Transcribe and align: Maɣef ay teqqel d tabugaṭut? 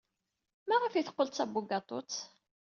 Maɣef 0.67 0.93
ay 0.93 1.03
teqqel 1.03 1.27
d 1.29 1.33
tabugaṭut? 1.33 2.11